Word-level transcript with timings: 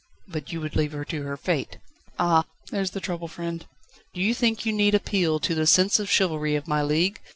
"But 0.27 0.45
would 0.51 0.51
you 0.51 0.61
leave 0.67 0.93
her 0.93 1.05
to 1.05 1.21
her 1.21 1.37
fate?" 1.37 1.77
"Ah! 2.17 2.45
there's 2.71 2.89
the 2.89 2.99
trouble, 2.99 3.27
friend. 3.27 3.63
Do 4.15 4.21
you 4.21 4.33
think 4.33 4.65
you 4.65 4.73
need 4.73 4.95
appeal 4.95 5.39
to 5.39 5.53
the 5.53 5.67
sense 5.67 5.99
of 5.99 6.09
chivalry 6.09 6.55
of 6.55 6.67
my 6.67 6.81
league? 6.81 7.19